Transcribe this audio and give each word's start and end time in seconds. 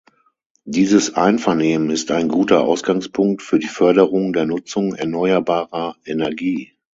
Dieses 0.65 1.13
Einvernehmen 1.13 1.91
ist 1.91 2.09
ein 2.09 2.27
guter 2.27 2.61
Ausgangspunkt 2.63 3.43
für 3.43 3.59
die 3.59 3.67
Förderung 3.67 4.33
der 4.33 4.47
Nutzung 4.47 4.95
erneuerbarer 4.95 5.95
Energie. 6.05 6.73